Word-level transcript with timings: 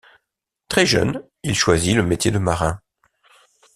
Très 0.67 0.87
jeune 0.87 1.21
il 1.43 1.53
choisit 1.55 1.95
le 1.95 2.01
métier 2.01 2.31
de 2.31 2.39
marin. 2.39 2.81